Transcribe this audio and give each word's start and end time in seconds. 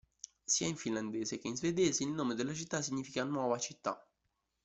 Sia 0.45 0.65
in 0.65 0.77
finlandese 0.77 1.37
che 1.37 1.47
in 1.47 1.55
svedese 1.55 2.01
il 2.03 2.09
nome 2.09 2.33
della 2.33 2.55
città 2.55 2.81
significa 2.81 3.23
"nuova 3.23 3.59
città". 3.59 4.03